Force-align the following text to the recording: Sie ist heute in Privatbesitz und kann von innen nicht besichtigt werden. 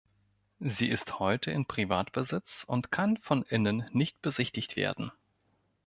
Sie 0.59 0.87
ist 0.89 1.19
heute 1.19 1.51
in 1.51 1.67
Privatbesitz 1.67 2.63
und 2.63 2.91
kann 2.91 3.17
von 3.17 3.43
innen 3.43 3.87
nicht 3.91 4.19
besichtigt 4.23 4.75
werden. 4.75 5.11